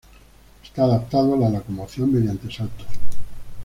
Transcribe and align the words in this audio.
Está 0.63 0.85
adaptado 0.85 1.35
a 1.35 1.37
la 1.37 1.51
locomoción 1.51 2.11
mediante 2.11 2.51
saltos. 2.51 2.87